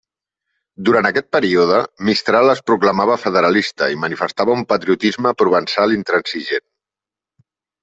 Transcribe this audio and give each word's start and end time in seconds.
Durant 0.87 1.07
aquest 1.09 1.27
període, 1.35 1.81
Mistral 2.09 2.53
es 2.55 2.63
proclamava 2.71 3.19
federalista 3.27 3.91
i 3.97 4.01
manifestava 4.07 4.57
un 4.57 4.65
patriotisme 4.75 5.37
provençal 5.45 5.97
intransigent. 6.01 6.69